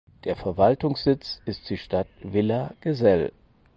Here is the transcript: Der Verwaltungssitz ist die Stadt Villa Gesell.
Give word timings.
Der 0.23 0.35
Verwaltungssitz 0.35 1.43
ist 1.45 1.69
die 1.69 1.77
Stadt 1.77 2.07
Villa 2.23 2.73
Gesell. 2.81 3.31